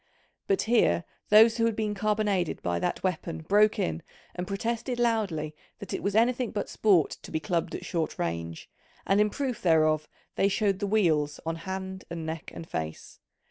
But 0.47 0.63
here 0.63 1.03
those 1.29 1.57
who 1.57 1.65
had 1.65 1.75
been 1.75 1.93
carbonaded 1.93 2.63
by 2.63 2.79
that 2.79 3.03
weapon 3.03 3.41
broke 3.43 3.77
in 3.77 4.01
and 4.33 4.47
protested 4.47 4.97
loudly 4.99 5.55
that 5.77 5.93
it 5.93 6.01
was 6.01 6.15
anything 6.15 6.49
but 6.49 6.69
sport 6.71 7.11
to 7.21 7.29
be 7.29 7.39
clubbed 7.39 7.75
at 7.75 7.85
short 7.85 8.17
range, 8.17 8.67
and 9.05 9.21
in 9.21 9.29
proof 9.29 9.61
thereof 9.61 10.07
they 10.37 10.47
showed 10.47 10.79
the 10.79 10.87
weals 10.87 11.39
on 11.45 11.55
hand 11.55 12.05
and 12.09 12.25
neck 12.25 12.49
and 12.51 12.67
face. 12.67 13.19